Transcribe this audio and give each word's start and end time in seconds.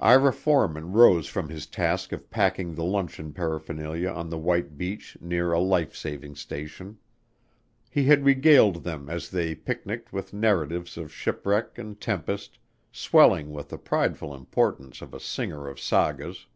Ira 0.00 0.32
Forman 0.32 0.92
rose 0.92 1.26
from 1.26 1.50
his 1.50 1.66
task 1.66 2.10
of 2.12 2.30
packing 2.30 2.74
the 2.74 2.82
luncheon 2.82 3.34
paraphernalia 3.34 4.08
on 4.08 4.30
the 4.30 4.38
white 4.38 4.78
beach 4.78 5.18
near 5.20 5.52
a 5.52 5.60
life 5.60 5.94
saving 5.94 6.36
station. 6.36 6.96
He 7.90 8.04
had 8.04 8.24
regaled 8.24 8.84
them 8.84 9.10
as 9.10 9.28
they 9.28 9.54
picniced 9.54 10.14
with 10.14 10.32
narratives 10.32 10.96
of 10.96 11.12
shipwreck 11.12 11.76
and 11.76 12.00
tempest, 12.00 12.56
swelling 12.90 13.50
with 13.52 13.68
the 13.68 13.76
prideful 13.76 14.34
importance 14.34 15.02
of 15.02 15.12
a 15.12 15.20
singer 15.20 15.68
of 15.68 15.78
sagas. 15.78 16.46